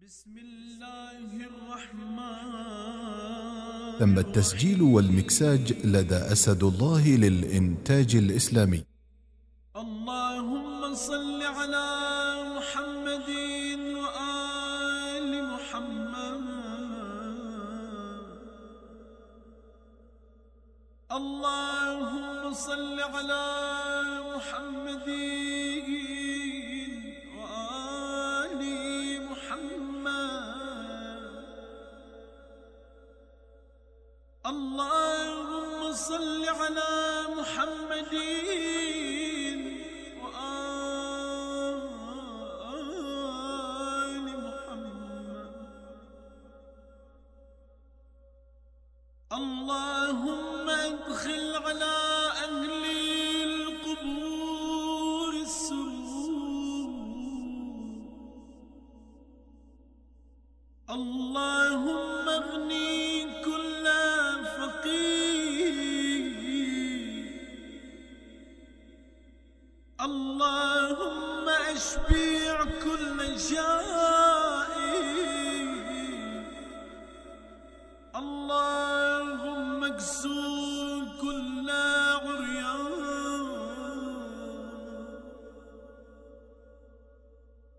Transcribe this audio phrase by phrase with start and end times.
[0.00, 2.20] بسم الله الرحمن.
[4.00, 8.84] تم التسجيل والمكساج لدى أسد الله للإنتاج الإسلامي.
[9.76, 11.88] اللهم صل على
[12.56, 13.30] محمد
[14.00, 16.42] وآل محمد.
[21.12, 23.46] اللهم صل على
[24.32, 25.08] محمد
[34.46, 38.14] اللهم صل على محمد
[40.22, 41.84] وآل
[44.44, 45.52] محمد.
[49.32, 51.96] اللهم ادخل على
[52.48, 52.84] أهل
[53.52, 54.52] القبور
[55.34, 56.90] السرور.
[60.90, 62.99] اللهم اغني
[70.04, 74.66] اللهم أشبع كل جائع
[78.16, 81.68] اللهم اكسو كل
[82.24, 82.90] عريان.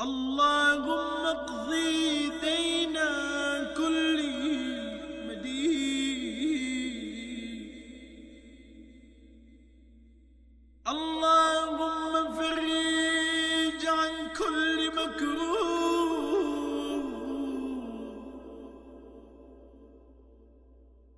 [0.00, 1.01] اللهم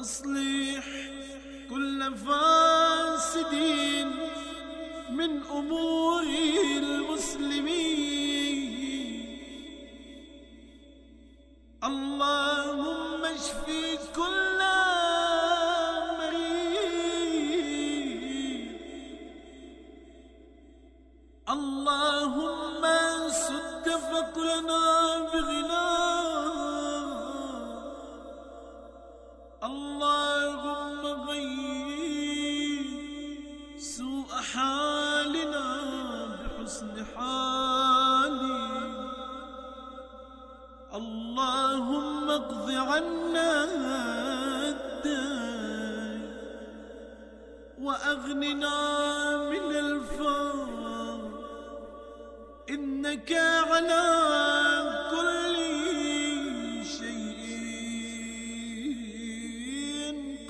[0.00, 0.84] أصلح
[1.70, 4.08] كل فاسدين
[5.10, 6.22] من أمور
[6.82, 8.10] المسلمين.
[11.84, 13.64] اللهم اشف
[14.16, 14.60] كل
[16.20, 17.60] مريض
[21.56, 22.82] اللهم
[23.28, 24.84] سد فقرنا
[25.32, 25.89] بغنى
[34.30, 35.66] سوء حالنا
[36.58, 38.60] بحسن حالي.
[40.94, 43.64] اللهم اقض عنا
[44.70, 46.22] الدين
[47.78, 48.78] وأغننا
[49.50, 51.20] من الفقر
[52.70, 53.32] إنك
[53.70, 54.06] على
[55.10, 55.56] كل
[56.98, 57.40] شيء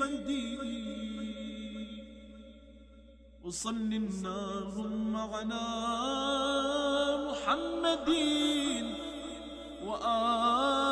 [0.01, 0.90] قدير.
[3.51, 5.67] وصل اللهم على
[7.27, 8.09] محمد
[9.87, 10.90] وآل